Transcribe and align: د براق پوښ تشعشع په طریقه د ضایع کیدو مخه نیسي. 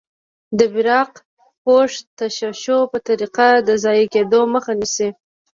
د 0.57 0.59
براق 0.73 1.11
پوښ 1.63 1.91
تشعشع 2.17 2.79
په 2.91 2.97
طریقه 3.07 3.47
د 3.67 3.69
ضایع 3.83 4.07
کیدو 4.13 4.39
مخه 4.53 4.71
نیسي. 4.79 5.09